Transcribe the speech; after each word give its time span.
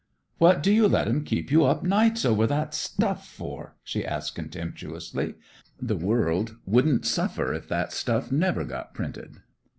"What 0.39 0.63
do 0.63 0.71
you 0.73 0.87
let 0.87 1.07
'em 1.07 1.23
keep 1.23 1.51
you 1.51 1.63
up 1.63 1.83
nights 1.83 2.25
over 2.25 2.47
that 2.47 2.73
stuff 2.73 3.27
for?" 3.27 3.75
she 3.83 4.03
asked 4.03 4.33
contemptuously. 4.33 5.35
"The 5.79 5.95
world 5.95 6.55
wouldn't 6.65 7.05
suffer 7.05 7.53
if 7.53 7.67
that 7.67 7.93
stuff 7.93 8.31
never 8.31 8.63
got 8.63 8.95
printed." 8.95 9.43